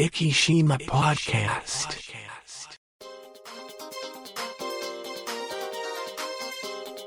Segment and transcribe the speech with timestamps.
[0.00, 1.90] Ikishima Podcast.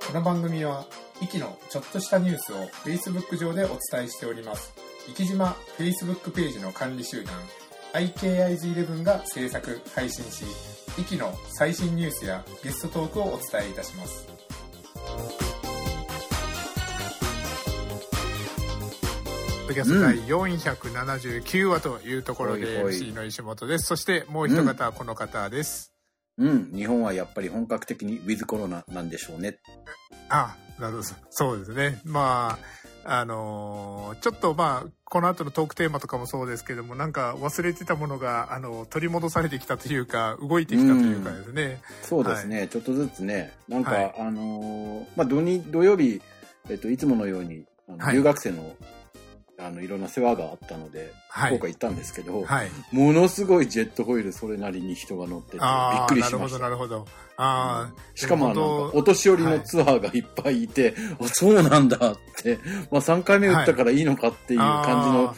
[0.06, 0.86] この番組は、
[1.20, 4.76] イキのちょっとしたニュースを Facebook 上でお伝えしております。
[5.10, 7.34] イキ島 Facebook ページの管理集団、
[7.94, 10.46] IKIG11 が制作、配信し、
[11.00, 14.43] イキの最新ニュースやゲストトークをお伝えいたします。
[19.74, 23.86] ドキャスト第479話というところで MC の石本です。
[23.86, 25.92] そしてもう一方はこの方です。
[26.38, 29.58] うん、日本はやっぱり本格的にウィズコロナなんでしょうね。
[30.30, 31.04] あ、なるほど。
[31.32, 32.00] そうですね。
[32.06, 32.60] ま
[33.04, 41.82] あ、あのーちょっとまあ、この後のトークテーマとかもそうですけども、なんか忘れてたものが、あの、取り戻されてきたというか、動いてきたというかですね。
[42.04, 46.22] そうですね、ちょっとずつね、なんか、はいあのーまあ土日、土曜日、
[46.70, 48.76] えっと、いつものように、あのはい留学生の、
[49.66, 52.70] あの、いろんな世話があったので、はい福岡行ったんですけど、はい。
[52.92, 56.60] ものすごいジェットホイールそれなりに人が乗ってて、びっくりなるほど、しました。
[56.60, 57.08] なるほど。
[57.38, 62.60] ああ、しかもあの、お年寄りのツアーがいっぱいいて、あ、そうなんだって、
[62.92, 65.36] まあ3回目打ったからいいのかっていう感じの、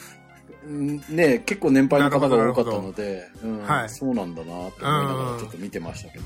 [0.67, 6.25] うんね、結構年配の方が多かったので、うんはいそうなんだなって思いながらちょっと見てましたけど。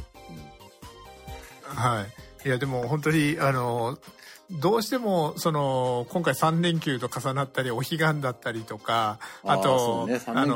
[1.64, 2.06] は
[2.44, 2.48] い。
[2.48, 3.98] いや、でも本当に、あの、
[4.52, 10.56] どうしても、その、今回3連休と重なったり、お彼岸だったりとか、あと、あの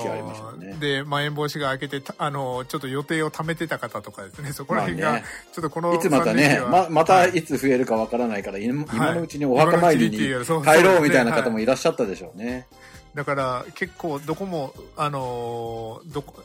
[0.79, 7.37] で、まん延防止が明けて、たあの、ちょっと予定を貯めてた方とかですね、そこら辺が、まあねちょっとこのいつまた3連ね、ま、またはい。
[7.37, 8.95] いつ増えるかわからないから、今はい。
[8.95, 12.65] 今のうちにお墓参りに帰ろうみたいな方もいらっしゃったでしょうね。
[13.13, 16.43] だから結構どこも、あの、どこ、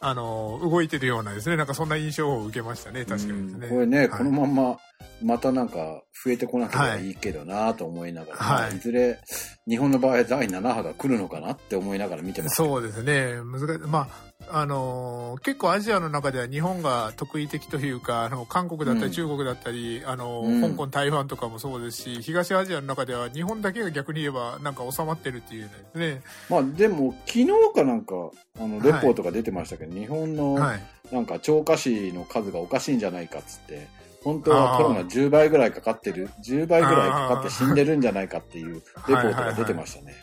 [0.00, 3.66] あの、動いてるようなですね、なんかそんな印象を受けましたね、確かにですね。
[3.66, 3.74] うん。
[3.74, 4.08] これね、はい。
[4.10, 4.76] このまんま、
[5.22, 9.18] またなんか増えてこなければいいけどなと思いながら、はいまあいずれ
[9.66, 12.56] 日本の場合第7波が来るのかなって思いながら見てます。
[12.56, 13.36] そうですね。
[13.36, 13.88] 難しい。
[13.88, 14.08] ま
[14.50, 26.22] あ、あのー結構アジアの中では日本が得意的というか、あの、韓国だったうんり中国だったり、あのうん香港、台湾とかもそうですし、東アジアの中では日本だけが逆に言えばなんか収まってるっていうですね。
[26.50, 28.14] まあでも昨日かなんか、
[28.60, 30.82] あの、レポートが出てましたけど、日本のはい。
[31.12, 33.86] なんか超過死の数がおかしいんじゃないかっつって、
[34.24, 40.14] 本当はコロナ10倍ぐらいかかってる、10倍ぐらいかかって死んでるんじゃないかっていうレポートが出てましたね。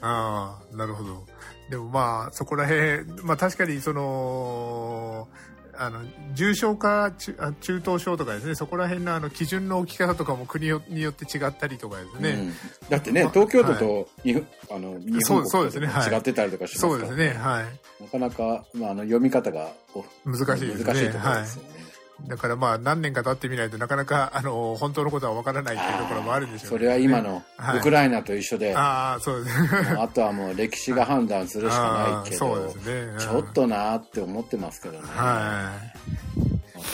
[0.00, 1.26] ああ、なるほど。
[1.68, 5.28] でもまあ、そこら辺、まあ確かにその、
[5.76, 6.00] あの、
[6.34, 12.30] 重症化、中あ中等症とかですね、そこら辺のあの基準の置き方とかも国によって違ったりとかですね。
[12.30, 12.52] うん
[12.88, 18.02] だってね、ま東京都と日本、あの日本そうですねはい国と違ってたりとかしますから、そうですね、はい。
[18.02, 20.84] なかなか、まあ、あの読み方がお難しいですね。
[20.84, 21.79] 難しいところですよね。
[22.28, 27.78] だからまあ何年か経ってみないとなかなかあの本当のことはわからないっていうところもあるんでしょうそれは今のはい。
[27.78, 29.56] ウクライナと一緒で、ああ、そうです。
[29.98, 32.92] あとはもう歴史が判断するしかないけ あーそうど、ですね。
[33.12, 33.18] うん。
[33.18, 35.04] ちょっとなーって思ってますけどね。
[35.06, 35.72] は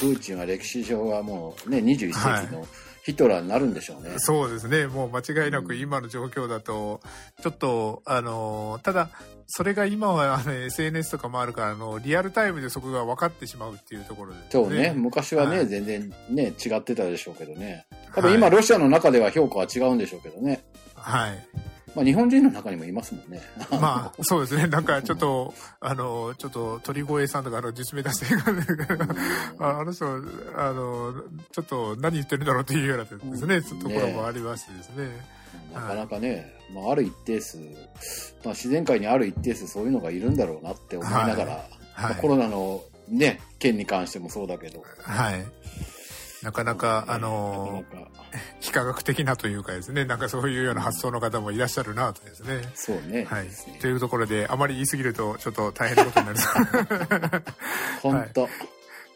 [0.00, 2.66] プーチンは歴史上はもうね、21世紀の
[3.06, 4.17] ヒトラーになるんでしょうね。
[4.17, 4.19] い。
[4.19, 4.89] そうですね。
[4.89, 7.00] もう間違いなく今の状況だと、
[7.41, 9.11] ちょっと、あの、ただ、
[9.47, 17.87] それが今は、ね、SNS とかもあるから、あの、リアルタイムでそこが分かってしまうっていうところで、そうね、昔はね、はい全然ね、違ってたでしょうけどね。
[18.12, 20.65] 多分今、ロシアの中では評価は違うんでしょうけどね。
[20.97, 21.38] はい。
[21.97, 23.41] まあ日本人の中にもいますもんね。
[23.73, 24.67] まあ、そうですね。
[24.67, 28.27] なんかちょっと、あの、ちょっと鳥越さんとか、あの、実名出して
[29.59, 30.06] あ あの人、
[30.56, 31.15] あの、
[31.53, 35.09] ちょっと何言ってるんだろうっていうようなですね、ところもありましてですね。
[35.75, 41.53] なかなかね、まあある一定数、まあ自然界にある一定数そういうのがいるんだろうなって思いながら、ま
[41.95, 42.12] はい。
[42.12, 44.85] あコロナのね、件に関してもそうだけど。
[45.03, 45.47] はい。
[46.47, 48.11] なかなか、あの、なかなか。
[48.61, 52.62] 非科学的なというかですね、なんかそういうような発想の方もいらっしゃるなとですね。
[52.77, 53.25] そうね。
[53.25, 53.47] はい。
[53.47, 53.51] ね。
[53.81, 56.39] というところで、あまり言い過ぎると、ちょっと大変なことになる。
[58.01, 58.49] 本当、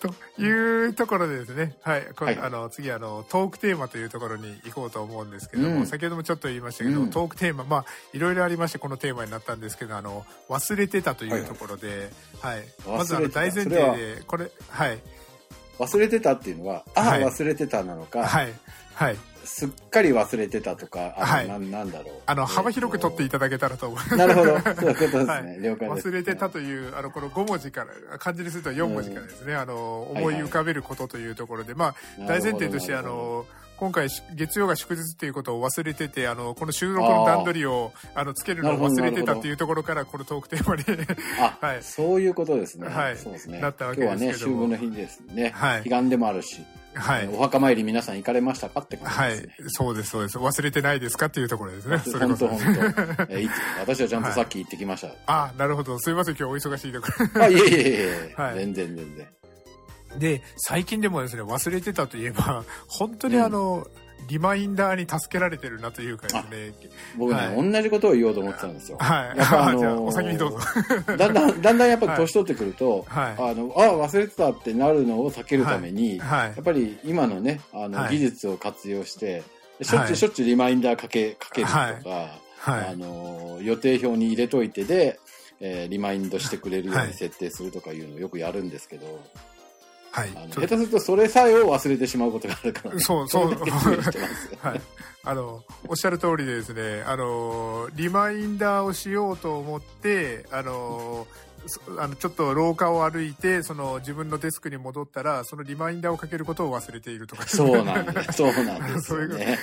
[0.01, 0.43] と。
[0.43, 2.39] いうところでですね、はい、はい。
[2.39, 5.87] あの次あのトークテーマというところに行こうと思うんですけども、うん。
[5.87, 7.11] 先ほどもちょっと言いましたけど、うん。
[7.11, 12.65] トークテーマまあいろいろありましてこのテーマになったんですけどあの忘れてたというところで、はい。
[12.89, 14.99] まずあの大前提でこれはい
[15.81, 18.53] 忘れてたっていうのは、ああ、はい忘れてたなのか、はい
[18.95, 22.15] はいすっかり忘れてたとか、あのはいなんなんだろう。
[22.27, 24.17] あの幅広く取っていただけたらと思います。
[24.17, 24.59] なるほど。
[24.61, 25.25] そういうことですね。
[25.25, 26.09] はい了解です。
[26.09, 31.95] 忘れてたという、あの、この5文字から、漢字にすると4文字からですね、あの、思い浮かべることというところで、まあ、
[32.27, 33.47] 大前提として、あなるほどの、
[33.81, 40.85] 今回し月曜が祝日っていうことを忘れてて、あの、この収録の段取りを、あの、つけるのを忘れてたっていうところから、このトークテーマに
[41.41, 42.89] あ、 はいそういうことですね。
[42.89, 43.59] はいそうですね。
[43.59, 45.53] なったわけ今日はね、ですけども秋分の日ですね。
[45.55, 46.63] はい彼岸でもあるし、
[46.93, 47.29] はい。
[47.29, 49.69] お墓参り皆さん行かれましたかって感はいじですね。。
[49.69, 50.37] そうです、そうです。
[50.37, 51.99] 忘れてないですかっていうところですね。
[52.01, 52.65] それ本当こそ。
[52.65, 53.23] 本当。
[53.33, 53.49] え
[53.79, 55.09] 私はちゃんとさっき行ってきました。
[55.27, 55.99] あ、なるほど。
[55.99, 57.43] すいません、今日お忙しいところ。
[57.45, 59.40] あ、いえいえいえ、 はい全然全然。
[60.19, 63.87] で、最近でもですね、忘れてたといえば、 本当にあの、
[64.29, 66.73] リマインダーに助けられてるなというかですね。
[67.17, 68.99] 僕ね、はい同じことを言おうと思ってたんですよ。
[69.01, 69.39] はい。
[69.39, 70.59] やっぱあのー じゃあ、お先にどうぞ。
[71.17, 76.63] だんだん、だんだんやっぱり年取ってくると、はいあの、あ、忘れてたってなるのを避けるために、はいやっ。
[76.63, 79.43] ぱり今のね、あの、はい技術を活用して、
[79.83, 82.89] しょっちゅはいうしょっちゅうリマインダーかけ、かけるとか、はい。
[82.91, 85.19] あの、予定表に入れといてで、
[85.61, 89.21] えーリマインドしてくれるように設定するとかいうのをよくやるんですけど、
[90.13, 93.55] はい下手するとそれさえを忘れてしまうことがあるから、ね、そうそう。
[94.61, 94.81] はい。
[95.23, 101.50] あの、おっしゃる通りでですね、あの、リマインダーをしようと思って、あの、そ
[101.99, 107.47] あのちょっと廊下を歩いてその自分のデスクに戻ったらそのリマインダーをかけることを忘れているとか。
[107.47, 108.33] そうなんです。
[108.39, 109.59] そうなんですよね。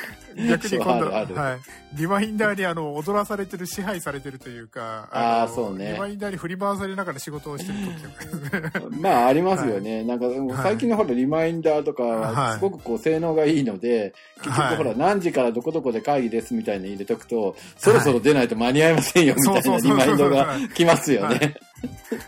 [0.47, 1.59] 逆に今度そうあるはい、
[1.95, 5.93] リマインダーにあの踊らされてる支配されてるというかのあーそうね。
[5.93, 7.79] リマインダーに振り回されながら仕事をしてる
[8.59, 8.89] 時とか。
[8.89, 10.03] ねまあ ありますよね。
[10.03, 10.25] なんか
[10.61, 14.77] 最近のほらリマインダーとかははいすごくこう性能がいいので、結はい。
[14.77, 19.99] 局ほら何時からどこどこで会議ですみたいに入れとくと、そろそろ出ないと間に合いませんよみたいなそうそうそうそう。
[19.99, 21.55] リマインドが来ますよね。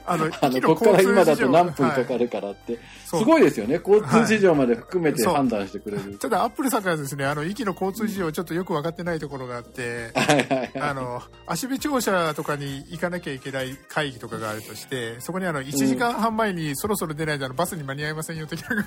[0.06, 2.80] あのあの、ここから今だと何分かかる、るからって。
[3.06, 3.80] そうすごいですよね。
[3.86, 6.18] 交通事情まで含めてはい判断してくれる。
[6.20, 10.72] ただアップルさんからですねあの息の交通事情ちょっとよく分かってないところがあって、はいはいはい。
[10.80, 18.76] あの足部庁舎とかに行かなきゃいけない会議とかがあるとしてそこにあの1時間半前にそろそろ出ないとあのバスに間に合いませんよ的な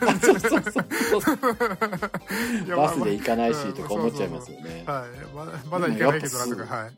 [2.76, 4.84] バスで行かないしうんとか思っちゃいますよね。
[4.86, 6.90] はいまだまだ行かないけどなとかはい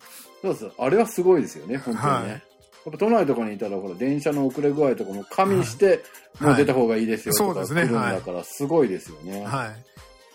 [0.43, 0.72] そうそう。
[0.78, 2.43] あれはすごいですよね、本当にはいね。
[2.84, 6.00] やっぱ都内とかにいたら、ほら、電車の遅れ具合とかも加味して、
[6.40, 7.92] もう出た方がいいですよとか来はいそうですね。
[7.92, 9.44] だから、すごいですよね。
[9.44, 9.94] はい。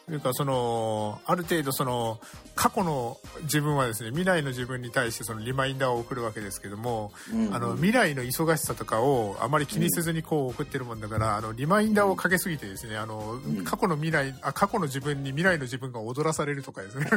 [0.10, 2.19] というか、その、ある程度、その、
[2.56, 13.63] 過去の自分はですね、未来の自分に対してそのリマインダーを送るわけですけども、うんあの、未来の忙しさとかをあまり気にせずにこう送ってるもんだから、あの、リマインダーをかけすぎてですね、あの、ん。
[13.63, 17.06] 過去の未来、あ、過去の自分に未来の自分が踊らされるとかですね。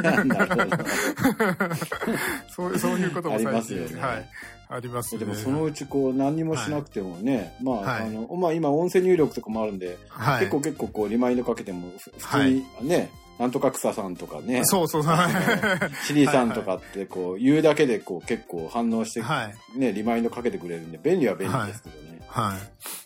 [2.55, 3.87] そうそういうこともあり最ますよね。
[3.87, 4.29] 近はい。
[4.73, 5.19] ありますね。
[5.19, 15.15] でもそのうちこう何にもしなくてもね、まあ、はいあの、まあ今音声入力とかもあるんで、はい、結構結構こうリマインドかけてもふ普通にね、なんとか草さんとかね、そうそうそう。
[15.15, 16.05] はい。
[16.05, 19.79] シリさんとかってこう言うだけでこう結構反応してはい。
[19.79, 22.21] ね、リマインドかけてくれるんで便利は便利ですけどね。
[22.27, 22.57] はい。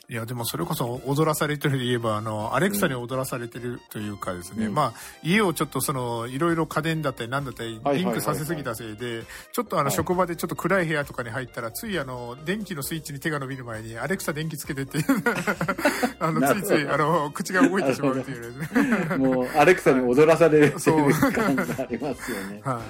[0.09, 4.73] いや、でもそれこそ踊らされてるといえば、あの、アレクサに踊らされてるというかですね、うん。
[4.73, 9.95] まあ、家をちょっとその、いろいろ家電だったり何だったり、はいはいはいリンクさせすぎたせいで、ちょっとあの、はい。
[9.95, 15.03] 職場でちょっと暗い部屋とかに入ったら、ついあの、電気のスイッチに手が伸びる前に、アレクサ電気つけてっていう、
[16.19, 19.17] あの、ついつい、あの、口が動いてしまうっていうね。
[19.17, 21.11] もうアレクサに踊らされるってそう い。
[21.11, 21.31] う。
[21.33, 22.61] 感がありますよね。
[22.63, 22.81] は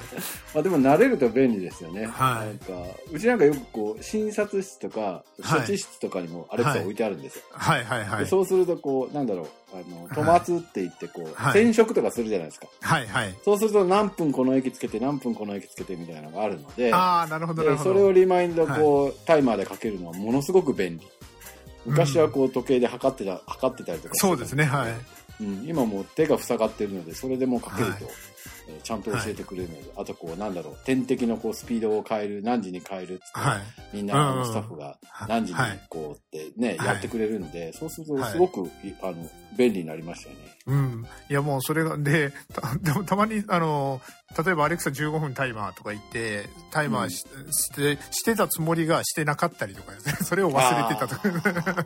[0.54, 2.06] まあでも慣れると便利ですよね。
[2.06, 2.48] はい。
[2.48, 2.74] なんか、
[3.12, 7.44] うちなんかよくこう、診察室とか、はい処置室とかにもアレクサ置いてあるんですよ。
[7.52, 7.56] い。
[7.56, 8.20] はいはいはい。
[8.20, 12.68] でそうするとこう、なんだろう、あの、止まつって言ってこう、はい染色とかするじゃないですか。
[12.82, 13.36] はいはい。
[13.44, 17.90] そうすると何分この駅つけて何分この駅つけてみたいなのがあるので、ああ、なるほどなるほど。
[17.94, 21.08] でそれをリマインドこう、タイマーでかけるのはものすごく便利。
[21.86, 24.94] 昔はこう時計で測ってた、測ってたりとかそうですね、はい。
[25.40, 28.14] うん、今もう手が塞がってるので、それでもうかけると、はい
[28.68, 33.62] えーちゃんと教えてくれるので、あとこう、なんだろう、点滴のこうスピードを変える、何時に変えるって、はい。
[33.94, 34.98] みんうんうんなあのスタッフが
[35.28, 39.16] 何時にはいこうってね、はいやってくれるんで、そうするとはいすごく、いあの、
[39.58, 40.58] 便利になりましたよね。
[40.68, 41.06] うん。
[41.30, 44.02] いやもうそれが、で、た でもたまに、あの、
[44.46, 50.14] 例えばアレクサ15分タイマーとか言って、タイマーし,、して、してたつもりがしてなかったりとかですね。
[50.22, 51.86] それを忘れてたとか。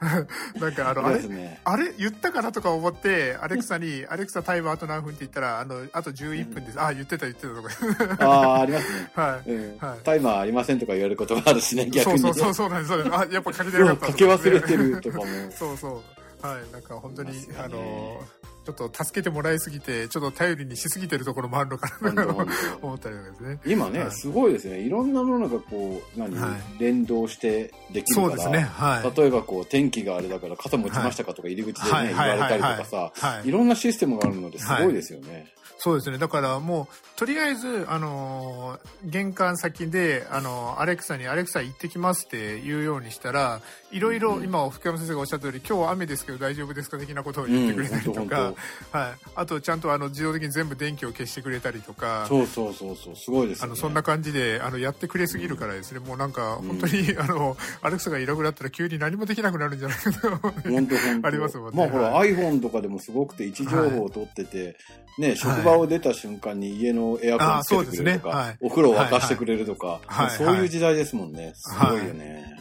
[0.58, 1.22] なんかあの、あれ？
[1.28, 1.60] ね。
[1.64, 1.92] あれ？
[1.98, 6.80] 言ったかなとか思って、アレクサに、アレクサタイマーあと何分って言ったら、あの、あと11分です。
[6.80, 8.26] あ、言ってた言ってたとか。
[8.26, 9.10] ああ、ありますね。
[9.14, 9.50] はい。
[9.50, 12.18] うんはいタイマーありませんとか言われることがあるしね、逆に、ね。
[12.20, 13.14] そうそうそうそうなんです。
[13.14, 15.24] あ、やっぱかけてなかったうんかけ忘れてるとかも。
[15.50, 16.02] そうそ
[16.42, 16.46] う。
[16.46, 16.72] はい。
[16.72, 18.22] なんか本当に、ねあの、
[18.64, 22.28] ちょっと助けてもらいすぎて、ちょっと頼りにしすぎてるところもあるのかなと
[22.82, 23.60] 思ったりとかですね。
[23.64, 24.80] 今ね、はいすごいですね。
[24.80, 28.28] いろんなものがこう、何、は連動してできるから。
[28.28, 28.58] そうですね。
[28.60, 29.16] はい。
[29.16, 35.46] 例えばこう天気があれだから傘持ちましたかとか入り口でね、はい言われたりとかさ、いろんなシステムがあるのですごいですよね。
[35.76, 36.18] そうですね。
[36.18, 43.60] だからもう、とりあえず、あのー玄関先で、あのーアレクサに、アレクサ行ってきますって言うようにしたら、
[43.90, 48.54] いろいろ、うん今、福山先生がおっしゃった通り、今日は雨ですけど大丈夫ですか的なことを言ってくれたりとか、
[48.92, 49.12] はい。
[49.34, 53.72] あと、ちゃんとあの、自動的に全部電気を消してくれたりとか、そうそうそうそう、すごいですよ、ね。
[53.72, 60.28] あの、そんな感じで、あの、やってくれすぎるからですね、もうなんか、本当に、あの、アレクサがいなくなったら急に何もできなくなるんじゃないかと。
[61.22, 61.78] ありますもんね。
[61.78, 64.76] まあほら、は iPhone とかでもすごくて位置情報を取ってて、
[65.18, 71.52] ね、職場を出た瞬間に家のエアコンつけてくれるとか、ねはいお風呂を沸かしてくれるとか、はいはいそういう時代ですもんね。
[71.54, 72.58] すごいよね。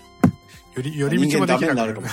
[0.77, 2.09] より、寄り道もできなくか。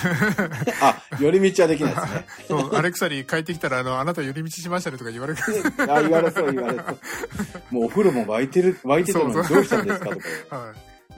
[0.81, 2.25] あ、寄り道はできないですね。
[2.47, 5.39] そう、アレクサに帰ってきたら、あの、あなた寄り道しましたねとか言われる。
[5.87, 6.97] あ、言われそう言われそう。
[7.69, 10.57] もうお風呂も沸いてる、沸いてたのにどうしたんですかとか。
[10.57, 10.75] はい。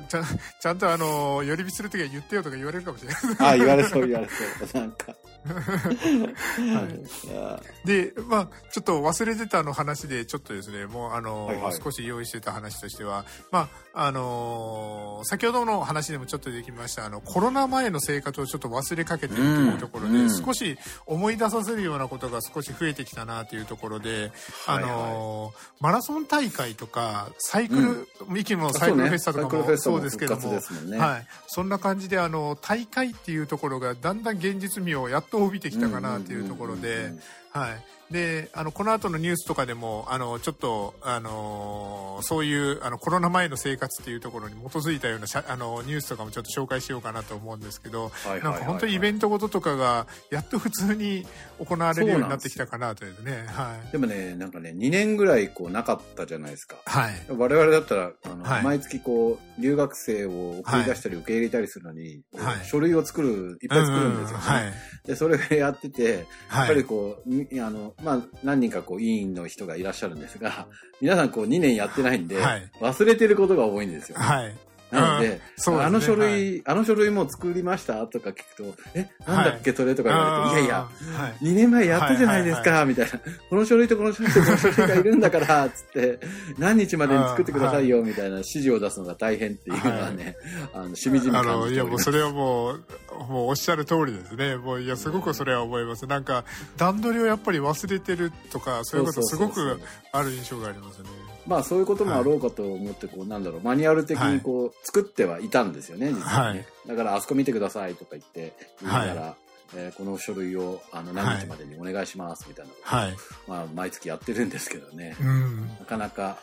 [0.09, 0.25] ちゃん、
[0.59, 3.53] ちゃんとあの、寄り道するときは言ってよとか言われるかもしれない。
[3.53, 4.81] あ、言われそう言われそう。
[4.81, 5.15] なんか。
[5.46, 7.88] はい。
[7.88, 11.79] で、まあ、ちょっと忘れてたの話で、ちょっとですね、もう、あの、はいはい。
[11.82, 20.29] 少し用意してた話としては、まあ、あの先ほどの話でもちょっとできました、あの、コロナ前の生活をちょっと忘れかけているというところで、うん。
[20.29, 24.32] 少し思い出させるようなことが少し増えてきたなというところで、
[24.67, 30.98] あのマラソン大会とか、サイクル、ミキのサイクルフェスタとかもそうですけども、もんね。
[30.98, 37.13] はい、そんな感じであの大会っていうところがだんだん現実味をやっと帯びてきたかなっていうところで
[37.51, 37.96] はい。
[38.11, 51.25] で、あの、この後のニュースとかでも、あの、ちょっと、あの、そういう、あの、コロナ前の生活っていうところに基づいたようなあの、ニュースとかもちょっと紹介しようかなと思うんですけど、はいはいはいはいなんか本当にイベントごととかが、やっと普通に
[51.59, 53.91] 行われるようになってきたかなというね、はい。
[53.91, 56.77] でもね、なんかね、2年ぐらいこうなかったじゃないですか。
[56.85, 57.13] はい。
[57.29, 64.73] 我々だったら、あの、はい毎月こう、留学生を送り出したり受け入れたりするのに、はい書類を作る、いっぱい作るんですよ、ねうはい。
[65.05, 66.67] で、それをやってて、やっはい。
[66.69, 70.67] ぱりこう、みあの、まあ、何人かこう、委員の人がいらっしゃるんですが、
[71.01, 74.17] 皆さんこう、2年やってないんで、はい忘れてることが多いんですよ。
[74.19, 74.55] はい。
[74.91, 81.46] なので、あの書類、あの書類もう作りましたとか聞くと、え、なんだっけ、それとか言われて、いやいや、はい。
[81.46, 83.20] 2年前やったじゃないですか、はみたいな。
[83.50, 86.20] この書類とこの書類とこの書類がいるんだから、つって、
[86.58, 90.38] 何日までに作ってくださいよ、みたいな指示を出すのが大変っていうのはね、
[90.74, 92.84] あの、しみじみあの、いや、感じておりますもうそれはもう、
[93.29, 94.56] もうおっしゃる通りですね。
[94.56, 96.08] もう、いや、すごくそれは思います。
[96.08, 96.46] なんか、
[96.77, 101.37] 段取りをやっぱり忘れてるとか、そういうことすごくある印象がありますね。
[101.47, 106.67] まあそういうこともあろうかと思って、こう、なんだろう、マニュアル的にこう、作ってはいたんですよね、実はね。
[106.85, 109.35] だから、あそこ見てくださいとか言って、言いながら、
[109.75, 113.15] えーこの書類を、あの、何日までにお願いします、みたいなことをはい。
[113.47, 115.15] まあ、毎月やってるんですけどね。
[115.19, 115.67] うん。
[115.67, 116.37] なかなか、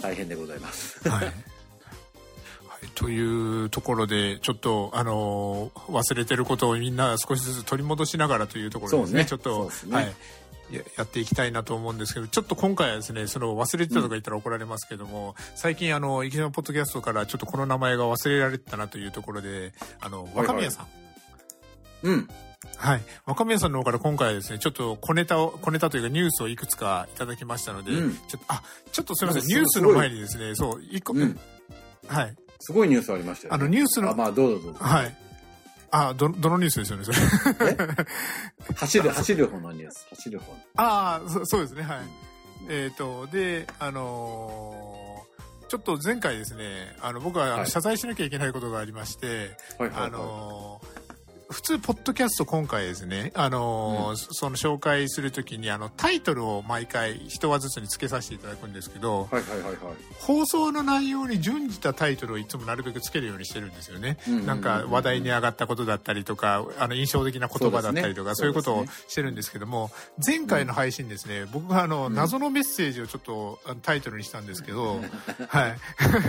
[0.00, 1.08] 大変でございます。
[1.08, 1.24] はい。
[1.26, 1.32] は
[2.82, 9.12] い、というところで、ちょっと、あのー忘れてることをみんな少しずつ取り戻しながらというところですね。
[9.12, 10.14] そうねちょっと、ねはい。
[10.70, 20.86] ややっていきたいなと思うんですけど、ちょっと今回はですね、その忘れてたとか言ったら怒られますけども、最近あの、池島ポッドキャストからちょっとこの名前が忘れられてたなというところで、あの、はい若宮さん。
[22.04, 22.28] うん。
[22.76, 23.02] はい。
[23.26, 31.38] 若宮さんの方から今回はですね、ちょっと小ネタを、小ネタというかニュースをいくつかいただきましたので、うんちょっと、あ、ちょっとすみません、うんニュースの前にですね、そう、一個、うん。
[32.06, 32.36] はい。
[32.60, 33.56] すごいニュースありましたよ、ね。
[33.56, 34.78] あの、ニュースの、あ、まあ、どうぞどうぞ。
[34.80, 35.16] はい。
[35.94, 37.18] あ、ど、どのニュースですよね、それ。
[38.74, 40.06] 走る、走る方のニュース。
[40.10, 40.58] 走る方の。
[40.76, 41.98] ああ、そそうですね、はい。
[42.68, 45.04] えっ、と、で、あのー
[45.66, 50.06] ちょっと前回ですね、あの、僕は謝罪しなきゃいけないことがありまして、はいはい、はい。
[50.08, 50.93] あのー
[51.48, 54.16] 普通、ポッドキャスト今回ですね、あのーうん。
[54.16, 59.76] その紹介するときに、あの、タイトルを毎回一話ずつに付けさせていただくんですけど、はいはいはいはい。
[60.20, 64.16] 放送の内容に準じたタイトルをいつもなるべくつけるようにしてるんですよね。
[64.26, 64.46] うんうんうんうん。
[64.46, 69.90] なんか話題に上がったことだったりとか、あの印象的な言葉だったりとか、そうういうことをしてるんですけども、
[70.24, 72.14] 前回の配信ですね、僕があの、ん。
[72.14, 75.00] 謎のメッセージをちょっとタイトルにしたんですけど、
[75.48, 75.76] はい。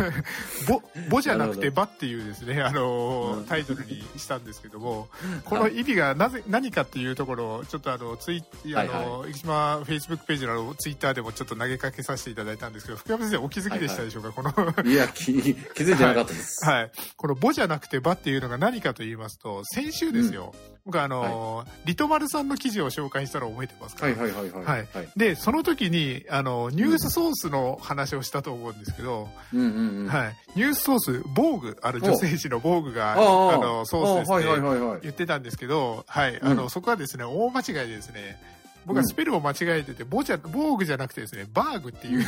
[0.67, 5.07] ぼ、ぼじゃなくてばっていうですね、あの、タイトルにしたんですけども、
[5.45, 8.43] この意味がなぜ、何かっていうところを、ちょっとあの、ツイ
[8.74, 14.51] あはいの、生島フェイスブックページのツイッターでもちょっと投げかけさせていただいたんですけど、福山先生お気づきでしたでしょうか、この、
[14.89, 15.39] いや、気、気
[15.84, 16.65] づいてなかったです。
[16.65, 16.91] はい。
[17.15, 20.53] このボじゃなくてバっていうのが何かと言いますと、先週ですよ。
[20.86, 24.63] 僕あの、リトマルさんの記事を紹介したのを覚えてますかはいはいはいはい。
[24.63, 25.08] はいはい。
[25.18, 30.08] で、その時に、あの、ニュースソースの話をしたと思うんですけど、うんうんうん。
[30.08, 30.36] はい。
[30.56, 33.15] ニュースソース、防具、あの女性誌の防具が、あ
[33.58, 35.00] の、ソースですあはいはいね、はいはい。
[35.01, 36.39] 言ってたんですけど、はい。
[36.39, 38.39] あの、うんそこはですね、大間違いでですね、
[38.86, 42.25] 僕はスペルを間違えてて、ボじゃ、防具じゃなくてですね、バーグっていう、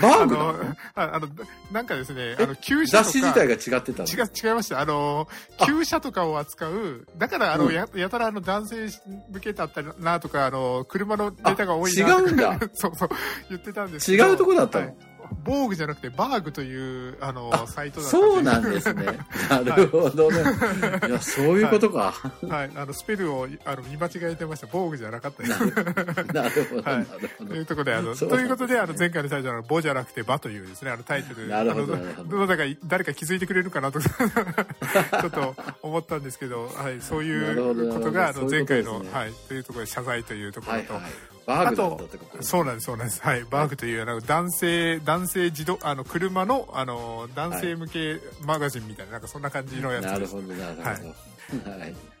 [0.00, 1.28] バーグなの、ああの、
[1.70, 3.04] なんかですね、あの、旧車とか。
[3.04, 4.08] 雑誌自体が違ってたの？
[4.08, 4.80] 違う、違いました。
[4.80, 5.66] あの、あ。
[5.66, 7.72] 旧車とかを扱う、だから、あの、うん。
[7.74, 8.88] や、やたらあの、男性
[9.30, 12.58] 向けだったなとか、あの、車のネタが多いなあ違うんだ。
[12.74, 13.08] そうそう、
[13.50, 14.26] 言ってたんですけど。
[14.26, 14.86] 違うとこだったの？
[14.86, 15.07] はい
[15.44, 19.04] 防具じゃなくてバーグというあのあサイトだったそうなんですね。
[19.48, 20.38] なるほどね。
[21.08, 22.14] いや、そういうことか。
[22.48, 24.68] はい、あのスペルをあの見間違えてました。
[24.70, 26.32] 防具じゃなかったです。
[26.32, 27.06] なるほど、はい
[27.38, 31.48] どというところで、あの、そうということで、あの、前回のタイトルの、ボじゃなくて、バというですね、あのタイトル。
[31.48, 41.12] なるほどあのなるほどどうだか、誰か気づいてくれるかなと、 ちょっと思ったんですけど、はい、そういうことが、あの、前回の、ねはい、というところで謝罪というところと、はいはい。
[41.48, 43.22] バーグだったってことそうなんです、そうなんです。
[43.22, 43.44] はい。
[43.44, 50.12] バーグという、あの、男性、男性自動、あの、車の、あの、男性向けマガジンみたいな、なんかそんな感じのやつです。
[50.12, 50.88] なるほど、なるほど。
[50.88, 51.80] はい。
[51.80, 52.17] はい。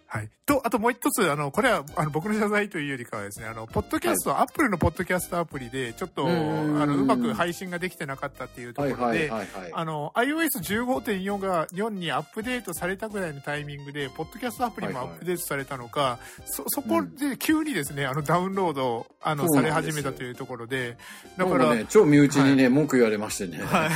[0.48, 6.42] と、あともう一つ、あの、これは、あの、僕の謝罪というよりかはですね、あの、ポッドキャスト、アップルのポッドキャストアプリで、ちょっと、あうんう
[6.78, 9.72] んうんの、うまく配信ができてなかったっていうところで、はいはいはいはい。
[9.74, 15.16] あの、iOS15.4 が、4にアップデートされたぐらいのタイミングで、ポッドキャストアプリもアはいはい。
[15.18, 20.96] ップデートされたのか、そ、そこで急にですね、あの、ダウンロード、あの、され始めたというところで、
[21.36, 23.62] だから、ね、超身内にね、文句言われましてね。
[23.62, 23.90] はい。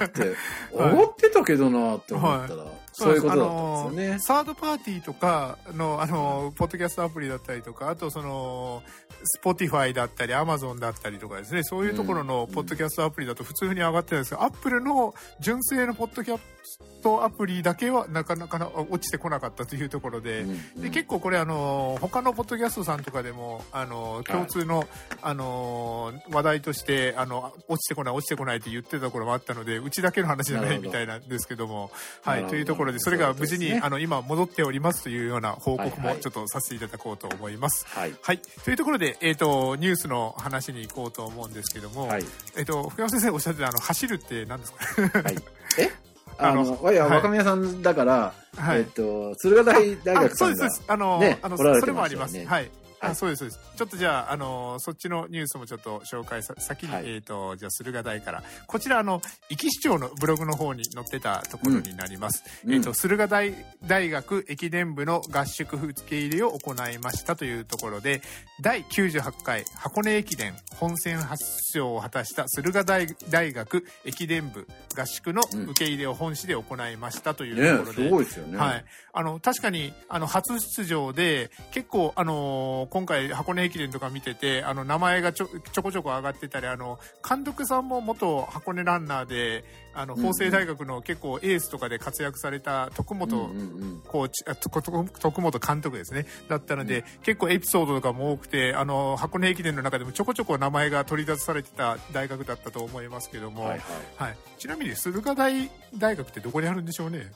[0.00, 0.34] えって、
[0.74, 2.64] 上がってたけどなって思ったら、
[2.98, 4.18] そういうことですよね。
[4.18, 8.82] サードパーティーとかの、あの、ポッドキャストアプリだったりとか、あとその、
[9.24, 24.86] スポティファイだったり、アマゾンだったりとかですね、そういうところのポッドキャストアプリだと普通に上がってるんですが、アップルの純正のポッドキャストアプリだけはなかなかな落ちてこなかったというところで、うんで結構これあの他のポッドキャストさんとかでもあの共通の、
[25.22, 31.90] あの話題としてあの落ちてこない落ちてこないって言ってたところもあったのでうちだけの話じゃなないみたいなんですけども
[32.22, 37.86] はいというところでそれが無事に、ねあの今戻っておりますというような報告はいはいもちょっとさせていただこうと思います。
[37.86, 38.14] はい。
[38.22, 38.38] はい。
[38.64, 42.24] というところで、えっ、と、ニュースの話に行こうと思うんですけども、はい。
[42.56, 45.36] えっ、と、福山先生おっしゃってた、あの、走るって何ですかはい。
[45.78, 45.90] え？
[46.38, 50.92] ああのの、いや、はい若宮さんだから、はいえっと、駿河台大あ学さんがそうですそうです。
[50.92, 52.44] あの、ねあのそれもあります。
[52.44, 52.70] はい。
[53.00, 53.60] あはいそうですそうです。
[53.76, 58.42] ちょっとじゃあ、あのそっちのニュースもちょっと紹介さ、先に、はいえっ、と、じゃあ、駿河台から。
[58.66, 62.44] こちら、あの、壱岐市長のブログの方に載ってたところになります。
[62.64, 68.20] うんえっ、と、駿河台大学駅伝部の合宿受け入れを行いましたというところで、
[68.60, 78.58] 第98回箱根駅伝本戦発勝を果たした駿河台大学駅伝部合宿の受け入れを本市で行いましたというとねころで、すごいですよね。
[78.58, 78.84] はい。
[79.12, 89.64] あの、確かに、あの、初出場で、結構、あのー今回、箱根駅伝とか見てて、あの、名前がちょ、ちょこちょこ上がってたり、あの、監督さんも元箱根ランナーで、
[89.94, 96.26] あの、うんうん法政大学の結構エースとかで活躍された徳うん本うんうんコーチ、徳徳本監督ですね。
[96.48, 103.82] だったので、結構エピソードとかも多くて、あの、箱根駅伝の中でもちょこちょこ名前が取り出されてた大学だったと思いますけども、ははいい、
[104.16, 104.36] はい。
[104.58, 107.26] ちなみに、駿河台大学ってどこにあるんでしょうね？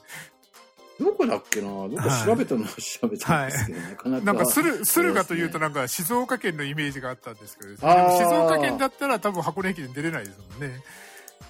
[1.03, 1.67] どこだっけな？
[1.67, 4.25] どこ調べたのは調べたんですけど、なかなか。
[4.25, 10.81] なんか駿駿河というとなんか静岡県のイメージがあったんですけど、であーも静岡県だったら多分箱根駅伝出れないですもんね。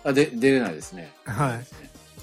[0.04, 1.14] あ、で、出れないですね。
[1.26, 1.68] はい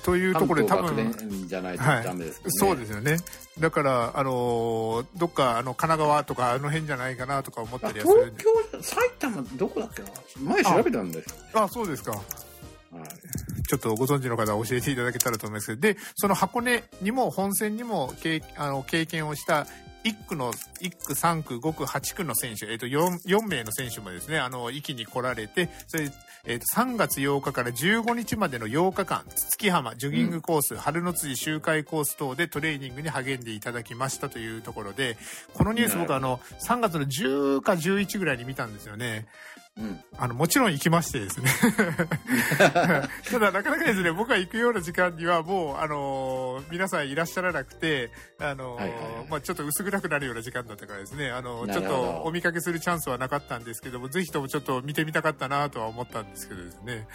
[0.02, 2.52] というところで多関分じゃないとはいダメですけどね。
[2.58, 3.18] そうですよね。
[3.58, 8.32] だから、あのーどっか、あの、神奈川とか、あの辺じゃないかなとか思っあたりはする。
[8.38, 10.08] 東京、埼玉、どこだっけな？
[10.54, 11.36] 前調べたんですよ。
[11.52, 12.12] あ、そうですか。
[12.12, 12.22] はい。
[13.70, 19.64] ちょっとご存知の方は教えていただけたらと思いますけど、で、その箱根にも本戦にも経あの経験をした
[20.02, 26.10] 1区の、1区、3区、5区、8区の選手、えっ、と4、4名の選手もですね、あの、壱岐に来られて、それ、
[26.46, 35.16] えっ、と、3月8日から15日までの8日間、月浜、ジョギングコース、春の辻周回コース等でトレーニングに励んでいただきましたというところで、
[35.54, 39.26] このニュース僕あの、3月の10か11ぐらいに見たんですよね。
[39.80, 40.00] うん。
[40.18, 41.50] あの、もちろん行きましてですね。
[42.58, 48.78] ただ、なかなかですね、僕が行くような時間にはもう、あのー皆さんいらっしゃらなくて、あの
[49.28, 57.06] まあちょっと薄暗くなるような時間だったからですね、あのちょっとお見かけするチャンスはなかったんですけども、ぜひともちょっと見てみたかったなとは思ったんですけどですね。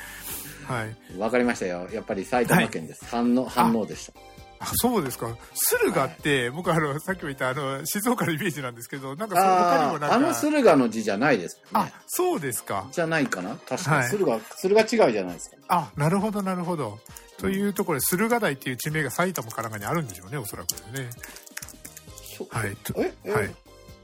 [0.67, 1.17] はい。
[1.17, 1.87] わかりましたよ。
[1.91, 3.05] やっぱり埼玉県です。
[3.05, 4.13] 反応、反応でした。
[4.59, 5.35] あ、そうですか。
[5.79, 10.15] 駿河って、僕あの、さっきも言ったあの、静岡のイメージなんですけど、なんかその他にもなんか。
[10.15, 12.87] あの駿河の字じゃないですもんあね。、そうですか。
[12.91, 13.57] じゃないかな？
[13.67, 15.63] 確かはいに駿河、駿河違いじゃないですかね。
[15.67, 16.99] あ、なるほど、なるほど。
[17.37, 21.09] というところで、駿河台っていう地名が埼玉かなんかにあるんでしょうね、おそらくね。
[22.37, 22.75] そはい。
[22.77, 23.55] とええ、はい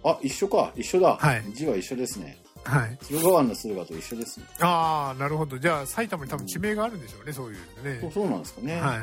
[0.04, 0.72] あ、一緒か。
[0.76, 1.16] 一緒だ。
[1.16, 2.42] はい字は一緒ですね。
[2.64, 2.98] はい。
[3.04, 4.46] 駿河湾の駿河と一緒ですね。
[4.60, 5.58] ああ、なるほど。
[5.60, 8.00] じゃあ、埼玉に多分地名があるんでしょうね、そういうね。
[8.02, 8.82] そうそうなんですかね。
[8.82, 9.00] はい。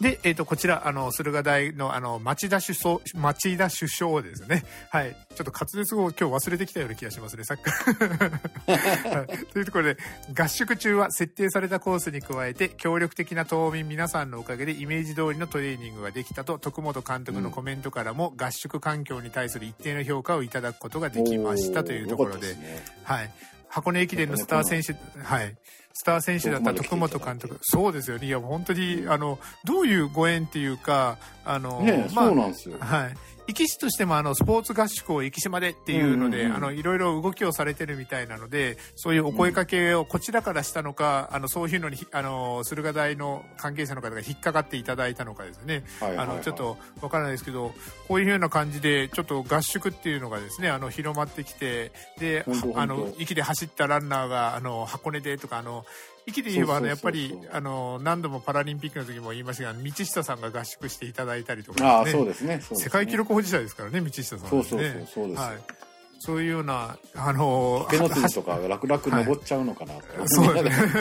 [0.00, 4.64] で、えっ、と、こちら、あの、駿河台の、あの、町田首相、町田首相ですね。
[4.88, 5.14] はい。
[5.34, 7.60] ちょっと滑舌を今日忘れてきたような気がしますね、さっき。
[7.68, 9.98] はいというところで、
[10.34, 23.30] 合宿中は設定されたコースに加えて、協力的な島民皆さんのおかげでイメージ通りのトレーニングができたと、徳本監督のコメントからも、合宿環境に対する一定の評価をいただくことができましたというところでおーよかったすねはい。
[23.68, 25.56] 箱根駅伝のスター選手、はい。
[26.00, 27.58] スター選手だった徳本監督。
[27.60, 28.26] そうですよね。
[28.26, 32.78] いや、本当に、あの、どういうご縁っていうか、あの、ね、まあ、そうなんですよ。
[32.80, 33.14] はい。
[33.50, 47.72] 壱岐市としてもあのスポーツ合宿を壱岐島でっていうので、あのいろいろ動きをされてるみたいなのでそういうお声かけをこちらからしたのか、あのそういうのにあの駿河台の関係者の方が引っかかっていただいたのかですね、あのちょっとわからないですけど
[48.06, 55.84] こういうような感じでちょっと合宿っていうのがですねあの広まってきてであの壱岐で走ったランナーがあの箱根でとかあの
[56.30, 62.60] 域で言えば、あの、やっぱり、あの、何度もパラリンピックの時も言いましたが、道下さんが合宿していただいたりとか、ね、ああ、そうですね。
[62.72, 64.48] 世界記録保持者ですからね、道下さん、ね。
[64.48, 65.40] そうそうそう、そうです。
[65.40, 65.89] はい。
[66.22, 70.94] そういうような、あのー、のとか楽々登っちゃうのかな、はい、そうですね。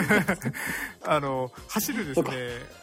[1.06, 2.30] あの、走るですね、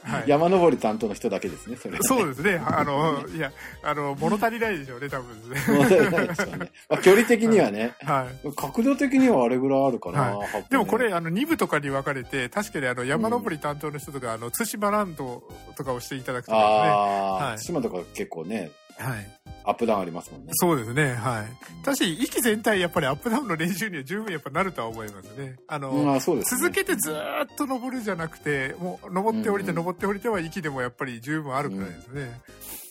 [0.03, 2.63] はい、山登り担当の人だけですね、それ、ね、そうですね。
[2.63, 5.57] あの、いや、あの、物足りないでしょうね、多分ね。
[5.67, 6.71] 物足りないですよね。
[6.91, 10.21] まあ、距離的にはね、はい、角度的にはあれぐらいあるかな。
[10.21, 15.43] はい、でもこれ、あの、2部とかに分かれて、確かにあの、山登り担当の人とか、うん、あの、対馬ランド
[15.75, 16.63] とかをしていただくとかね。
[16.63, 19.37] ああ、はい、対馬とか結構ね、はい。
[19.65, 20.53] アップダウンありますもんね。
[20.55, 21.15] そうですね。
[21.15, 21.85] はい。
[21.85, 25.57] 確かに、息全体、やっぱりアップダウンの練習には十分やっぱなるとは思いますね。
[25.67, 25.91] あの、
[26.35, 32.41] うです、ね、続けてずっと登るじゃなくて、もう、登って降りて登って降りては息でもやっぱり十分あるくらいですね。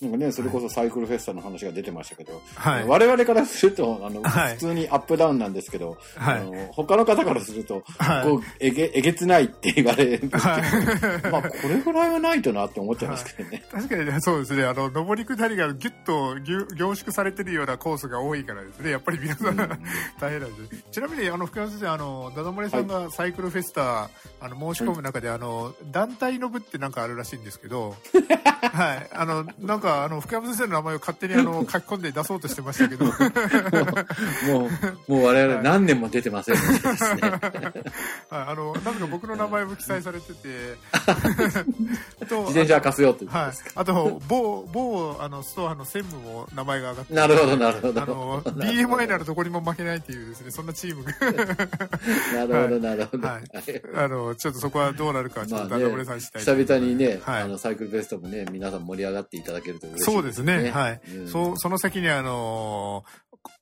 [0.06, 13.64] なんかね、それこそサイクルフェスタの話が出てましたけど、はい、我々からすると、あの、はい、普通にアップダウンなんですけど、はい、あの他の方からすると、はい、こう、えげ、えげつないって言われるんですけど、 まあ、これぐらいはないとなって思っちゃいますけどね。
[13.72, 16.36] 確かにそうですね、あの、上り下りがギュッと
[16.76, 19.56] 凝縮されてるようなコースが多いからですね、やっぱり皆さん、
[20.20, 20.84] 大変なんです。
[20.92, 27.96] ちなみに、あの、福山先生、あの、ダダ漏れさんがサイクルフェスタ、あの、申し込む中で、あの、団体の部ってなんかあるらしいんですけど、
[28.72, 33.06] はい、あの、なんか、あの、福山先生の名前を勝手にあの、 書き込んで出そうとしてましたけど。
[33.06, 33.12] も
[35.08, 36.62] う、もう我々何年も出てませんね。
[38.30, 40.78] はい、あの、なんか僕の名前も記載されてて、
[42.28, 43.52] と自転車貸すよってはい。
[43.76, 48.02] あと、某、某、あの、ストアの専務も名前が上がってなるほど、なるほど。
[48.02, 51.14] あの、BMI ならどこにも負けないっていうですね、そんなチームが。
[52.46, 53.28] なるほど、なるほど。
[53.28, 53.44] はい。
[53.96, 56.42] あの、ちょっとそこはどうなるか、ちょっとさんしたい。
[56.42, 60.72] 久々にね、あの、サイクルベストもね、皆さん盛り上がっていただけると嬉しいそうですね。
[60.72, 61.02] はい。
[61.28, 63.04] そその先にあの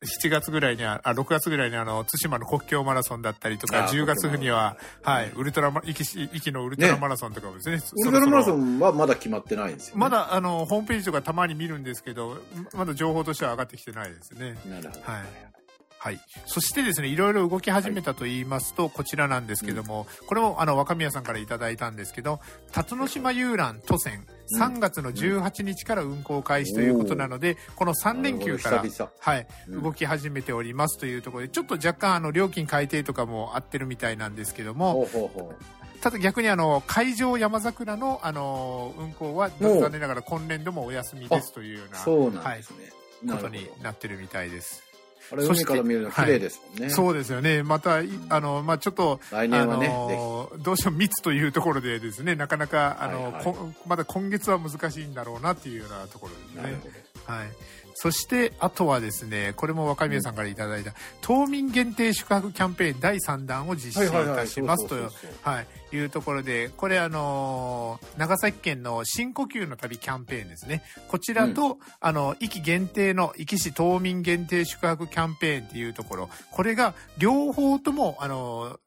[0.04, 7.82] 7月ぐらいには、あ、6月ぐらいにあの、対馬の国境マラソンだったりとか、10月には、はい、ウルトラマ、息、息のウルトラマラソンとかもですね。
[7.93, 12.38] ウルトラマラソンはまだ決まってないんですよ、まだ、あの、ホームページとかたまに見るんですけど、
[12.73, 14.56] まだ情報としては上がってきてないですね。
[14.65, 15.12] なるほど。
[15.12, 15.62] はい。
[16.03, 16.19] はい。
[16.45, 22.41] そしてですね、いろいろ動き始めたと言いますと、はい、こちらなんですけども、うん、これもあの、若宮さんからいただいたんですけど、
[22.73, 24.25] 辰野島遊覧都線、
[24.59, 28.83] 3月の18日から運行開始ということなので、この3連休から、
[29.17, 35.07] はい、動き始めておりますというところで、ちょっと若干あの、料金改定とかも合ってるみたいなんですけども、
[36.01, 42.91] ただ逆にあの、海上山桜のあの、運行は残念ながら今年度もお休みですというような、そうなんですね。
[43.25, 44.92] はい、ことになってるみたいです。
[45.31, 47.63] あれ海から見るの綺麗ですもんね、はい、そうですよね。
[47.63, 47.97] また
[48.29, 49.88] あの、まあ、ちょっと来年はね、
[50.59, 53.55] どうしても密というところでですねなかなかあの、はいはい、
[53.88, 56.93] まだ今月は難しいんだろうなっていうようなところですね。
[57.25, 57.47] はい
[57.93, 64.95] そしてあとはですねこれも若宮さんからいただいた、島民限定宿泊キャンペーン第3弾を実施いたしますと
[65.95, 70.84] いうところでこれあの長崎県の新呼吸の旅キャンペーンですね。
[71.08, 78.79] こちらと、うん、あの壱岐限定の壱岐市島民限定宿泊キャンペーンっていうところこれが両方ともあの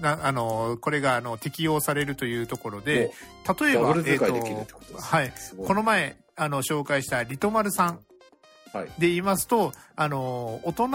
[0.00, 3.12] なあのこれがあの適用されるというところで
[3.60, 5.32] 例えば、えーとはい、
[5.64, 8.00] この前あの紹介したリトマルさん
[8.98, 10.88] で言いますと、あの、大人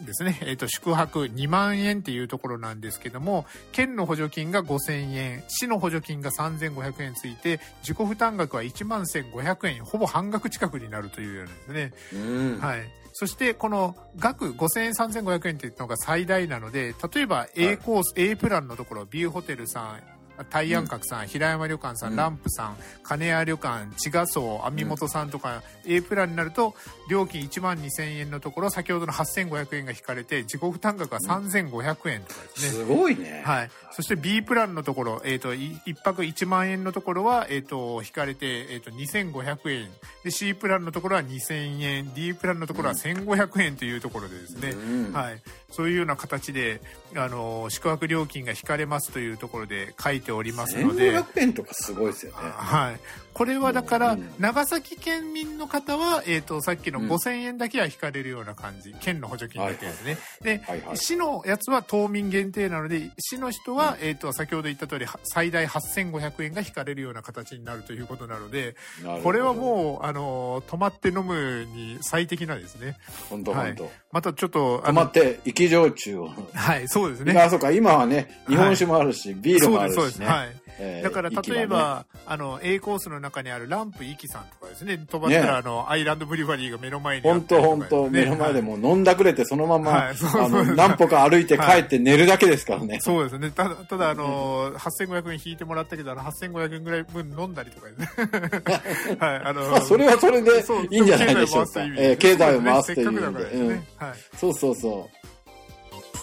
[0.00, 12.58] ですね、えっ、ー、と、宿泊2万円っていうところなんですけども、県の補助金が5000円、市の補助金が3500円ついて、自己負担額は1万1500円、ほぼ半額近くになるというようなんですね。
[12.60, 12.88] はい。
[13.12, 20.02] そして、この額5000円3500円っていうのが最大なので、例えば A コース、はい、A プランのところ、ビューホテルさん、
[20.44, 26.74] 大安閣さん、平山旅館さん、ランプさん、金谷旅館、千賀荘、網本さんとか、A プランになると、
[27.10, 32.84] 料金1万2000円のところ、先ほどの8500円が引かれて、自己負担額は3500円とかですね。
[32.84, 33.42] すごいね。
[33.44, 33.70] はい。
[33.92, 39.88] そして B プランのところ、えっ、ー、と、1泊1万円のところは、えっ、ー、と、引かれて、えっ、ー、と、2500円。
[40.22, 45.40] で、C プランのところは2000円、D プランのところは1500円というところでですね、うん、はい。
[45.70, 46.80] そういうような形で、
[47.14, 51.12] あの、宿泊料金が引かれますというところで書いておりますので。
[51.12, 52.38] 1500円とかすごいですよね。
[52.40, 53.00] はい。
[53.36, 58.94] これはだから、うん長崎県民の方は、えっ、と、さっきのうん5000円だけは引かれるような感じ。
[59.00, 60.16] 県の補助金だけですね。
[60.42, 60.96] で、はいはい。
[60.96, 68.74] 市のやつは島民限定なので、市の人は、えっ、と、先ほど言った通り、は最大8500円が引かれるような形になるということなので、
[69.22, 72.96] これはもう、あの、泊まって飲むに最適なですね。
[73.28, 73.90] 本当はい本当。
[74.12, 76.30] またちょっと、止まって、生き焼酎を。
[76.54, 77.38] はい、そうですね。
[77.38, 79.96] あ、そうか、今はね、日本酒もあるし、ビールそうです、もあるしね。
[79.96, 80.22] そうです。
[80.22, 80.65] はい。
[80.78, 90.16] えーだから例えば、あの A コースの中にあるランプイキさんとかですね飛ばったら、ねあのアイランドブリュワリーが目の前にあ本当本当目の前ではいもう飲んだくれてそのまま、はい。
[90.16, 90.42] そうそう。
[90.42, 92.98] あの、何歩か歩いて帰って寝るだけですからね。
[93.00, 93.50] そうですね。
[93.50, 99.16] ただただあの8500円引いてもらったけどあの8500円ぐらい分飲んだりとかですね。
[99.18, 101.80] はいあのまあ、それはそれでそういいんじゃないでしょうか。
[101.96, 103.74] えー経済を回すという意せっかくだからですね、味で。
[103.74, 104.08] うん。
[104.08, 104.18] はい。
[104.36, 105.08] そうそうそ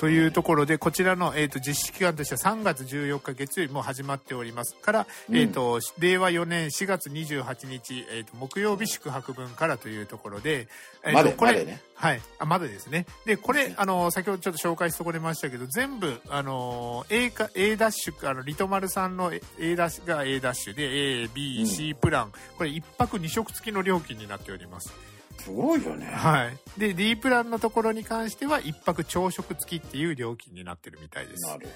[0.04, 10.68] というところで、こちらの、えっ、と、実施期間としては3月14日月曜日もう始まっておりますから、うんえっ、と、令和4年4月28日、えっ、と、木曜日宿泊分からというところで、
[11.06, 12.22] えーとこれ、までねはい。
[12.38, 13.06] あ、まだですね。
[13.26, 20.84] で、これ、あの、先ほどちょっと紹介し損ねましたけど、全部、あの、A か、A ダッシュ、あの、リトマルさんの A ダッシュが A ダッシュで、
[21.24, 25.13] A、B、うん C プラン、これ一泊二食付きの料金になっております。
[25.40, 25.42] う。
[25.42, 26.06] すごいよね。
[26.06, 26.80] はい。
[26.80, 31.48] で、D プランのところに関しては、一泊朝食付きっていう料金になってるみたいです。
[31.48, 31.68] なる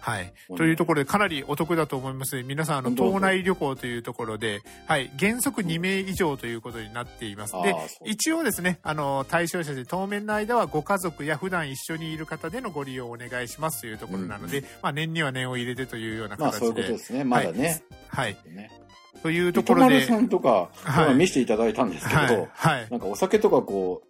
[0.00, 0.34] はい。
[0.48, 2.42] ほどというところで、かなりお得だと思います。
[2.42, 5.10] 皆さん、あの、島内旅行というところで、はい。
[5.18, 7.54] 原則2名以上ということになっています。
[7.62, 7.74] で
[8.04, 16.66] 一応ですね、あの、対象者で当面の間はご家族や普段一緒にいる方でのご利用をお願いしますというところなので、まあ、年には年を入れてというようなまあ形で。
[16.66, 17.24] そういうことですね。
[17.24, 17.82] まだね。
[18.08, 18.36] はい。
[18.46, 18.83] ね
[19.24, 22.48] というところで、さんとか、は見せていただいたんですけど、はい。
[22.52, 22.86] はい。
[22.90, 24.02] なんかお酒とかこ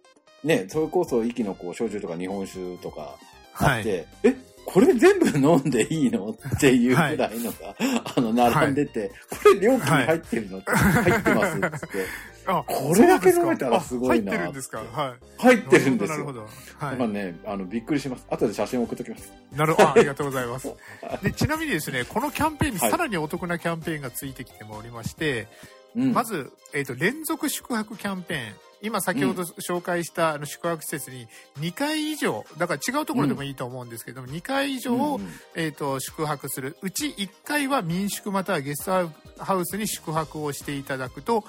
[0.43, 3.15] う、ね、それこそ息のこう焼酎とか日本酒とか
[3.53, 3.81] あはい。
[3.81, 7.75] って、え、これ全部飲んでいいのっていうぐらいのが、
[8.17, 12.05] あの、並んでて、これ料金入ってるの、入ってますっつって、
[12.47, 14.77] あこれだけ飲めたらすごいなあ入ってるんですか？
[14.79, 15.41] はい。
[15.41, 16.17] 入ってるんですよ。
[16.17, 16.41] なるほど。
[16.41, 18.25] はいだからね、あの、びっくりします。
[18.29, 19.31] 後で写真送っときます。
[19.51, 19.89] なるほど。
[19.89, 20.71] あありがとうございます。
[21.23, 25.47] で、ちなみにですね、このキャンペーンにはいさらにお得なキャンペーンがついてきておりまして、
[25.95, 26.13] うん。
[26.13, 28.55] まず、えっ、と、連続宿泊キャンペーン。
[28.81, 31.27] 今先ほど紹介したあの宿泊施設に
[31.59, 35.19] 2回以上、だから違うところでもいいと思うんですけども、2回以上、
[35.55, 36.77] えっ、と、宿泊する。
[36.81, 41.45] うち1回は民宿またはゲストハウスに宿泊をしていただくと、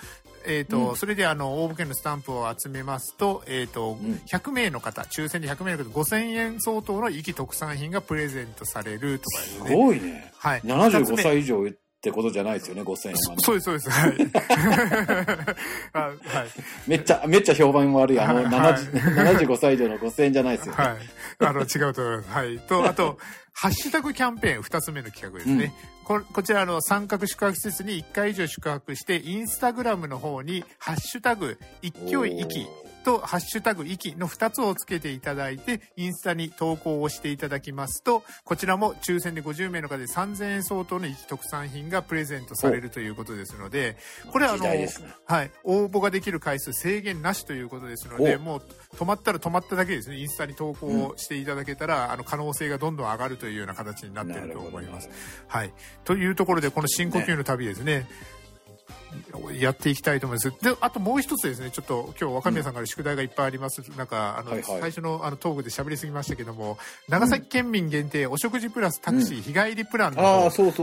[0.47, 9.61] えっ、と、うんそれであの、応募券のスタンプを集めますと、えっ、と、うん100名の方、抽選で100名の方、5000円相当の壱岐特産品がプレゼントされるとかです。
[9.61, 10.33] ごいね。
[10.39, 10.61] はい。
[10.61, 13.37] 75歳以上ってことじゃないですよね、5000円はね。
[13.41, 13.91] そうです、そうです。
[13.91, 14.13] はい。
[15.93, 16.15] あ はい。
[16.87, 18.21] めっちゃ、めっちゃ評判悪い。
[18.21, 20.85] あの、はい70 75歳以上の5000円じゃないですよね。
[20.85, 20.97] はい。
[21.41, 22.31] あの、違うと思います。
[22.31, 22.59] はい。
[22.61, 23.19] と、あと、
[23.53, 25.73] ハッシュタグキャンペーン二つ目の企画ですね。
[26.05, 32.69] ここちらあの三角宿泊施設に1回以上宿泊して、インスタグラムの方に、ハッシュタグ、一挙一息
[33.07, 43.97] と、ハッシュタグ、息の2つをつけていただいて、インスタに投稿をしていただきますと、こちらも抽選で50名の方で3000円相当の息特産品がプレゼントされるということですので、
[44.33, 48.63] これはあのはい、応募ができる回数制限なしということですので、おもう
[48.97, 55.09] 止まったら止まっただけですね、インスタに投稿をしていただけたら、あの可能性がどんどん上がるというような形になっていると思います。
[55.47, 55.73] はい。
[56.05, 58.09] というところで、この深呼吸の旅ですね。
[59.59, 60.51] やっていきたいと思います。
[60.63, 63.83] で、あともう一つですね、ちょっと今日若宮さんから宿題がいっぱいあります。
[63.97, 70.23] なんか、あの、はいはい最初のあのトークで喋りすぎましたけども、長崎県民限定お食事プラスタクシー日帰りプランの。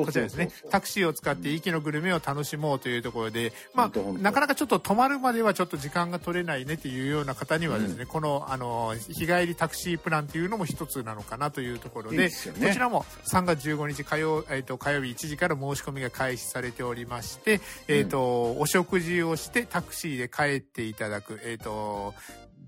[0.06, 0.50] こちらですね。
[0.70, 18.23] タクシーを使って息のグルメを楽しもうというところで、まあ、なかなかちょっと泊まるまではちょっと時間が取れないねっていうような方にはですね、この、あの、日帰りタクシープランっていうのも一つなのかなというところで、いいでねこちらも3月15日火曜、えっ、と、火曜日1時から申し込みが開始されておりまして、えっ、と、
[18.60, 22.14] お食事をしてタクシーで帰っていただく、えっ、と、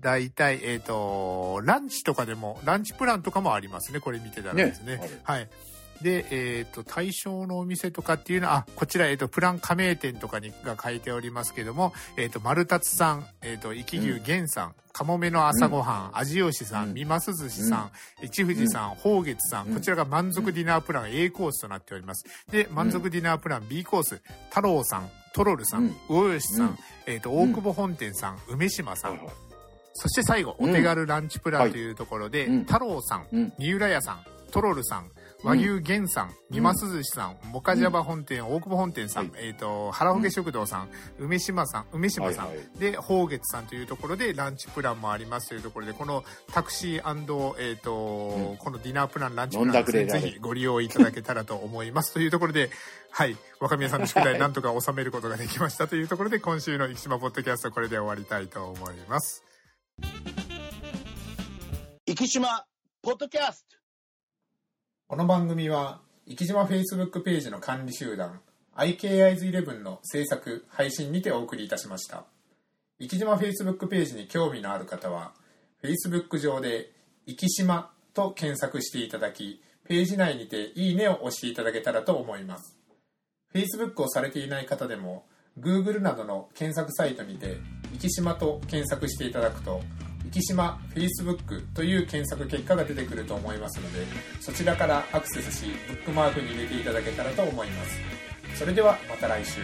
[0.00, 4.00] 大体、えっ、と、ランチとかでも、ランチプランとかもありますね。
[4.00, 4.96] これ見てたらですね。
[4.96, 5.48] ねはい。
[6.02, 16.90] で、えっ、と、対象のお店とかっていうのは、あ、こちら、えっ、と、プラン加盟店とかにが書いておりますけども、えっ、と、丸達さん、えっ、と、生き牛源さん、かもめの朝ごはん、味吉さうん。
[16.92, 17.90] ん、みます寿司さん、
[18.22, 19.74] 一富士さん、宝月さん、うん。
[19.74, 22.24] こちらが満足ディナープラン A コースとなっております。
[22.50, 26.68] で、満足ディナープラン B コース、太郎さん、トロルさん、魚吉さうん。
[26.70, 29.20] ん、えっ、と、大久保本店さん、梅島さん、
[29.92, 32.64] そして最後、お手軽ランチプランというところで、うん。
[32.64, 33.52] 太郎さん。
[33.58, 35.10] 三浦屋さん、トロルさん、
[35.42, 52.14] 和牛源さん、三ます寿司さん、モカジャバ本店、大久保本店さん、えっ、と、原ほげ食堂さん、梅島さん、梅島さん、で、宝月さんというところでランチプランもありますというところで、このタクシーえっ、と、このディナープラン、ランチプランぜひご利用いただけたらと思います。
[52.14, 52.70] というところで、
[53.12, 59.44] はい、若宮さんの宿題 なんとか収めることができましたというところで、今週の生島ポッドキャストこれで終わりたいと思います。
[62.06, 62.64] 生島
[63.02, 63.85] ポッドキャスト
[65.08, 68.40] この番組は、生島 Facebook ページの管理集団、
[68.74, 72.24] IKIs11 の制作、配信にてお送りいたしました。
[72.98, 75.32] 生島 Facebook ページに興味のある方は、
[75.80, 76.90] Facebook 上で、
[77.24, 82.76] 生島と検索していただき、ページ内にていいねを押していただけたらと思います。
[83.54, 85.24] Facebook をされていない方でも、
[85.56, 87.58] Google などの検索サイトにて、
[88.00, 89.82] 生島と検索していただくと、
[90.36, 94.06] 生島 Facebook という検索結果が出てくると思いますので、
[94.40, 97.98] そちらからアクセスし、ブックマークに入れていただけたらと思います。
[98.54, 99.60] それではまた来週。